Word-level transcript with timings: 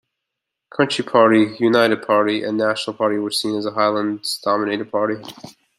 Country 0.75 1.05
Party, 1.05 1.55
United 1.59 2.01
Party 2.01 2.41
and 2.41 2.57
National 2.57 2.95
Party 2.95 3.19
were 3.19 3.29
seen 3.29 3.55
as 3.55 3.67
a 3.67 3.71
Highlands 3.71 4.39
dominated 4.43 4.91
Party. 4.91 5.21